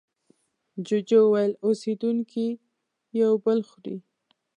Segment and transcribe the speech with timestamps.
[0.85, 2.47] جوجو وویل اوسېدونکي
[3.21, 3.95] یو بل خوري.